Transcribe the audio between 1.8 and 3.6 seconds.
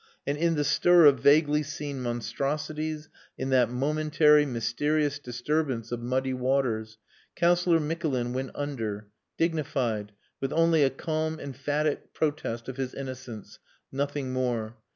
monstrosities, in